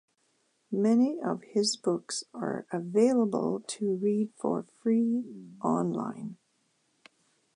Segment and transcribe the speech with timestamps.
[0.71, 5.23] Many of his books are available to read for free
[5.63, 6.37] online.